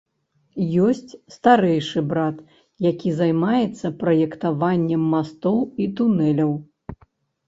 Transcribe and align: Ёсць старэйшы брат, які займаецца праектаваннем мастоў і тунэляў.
Ёсць 0.85 1.11
старэйшы 1.33 1.99
брат, 2.13 2.37
які 2.85 3.09
займаецца 3.21 3.91
праектаваннем 3.99 5.03
мастоў 5.13 5.59
і 5.85 5.87
тунэляў. 6.01 6.51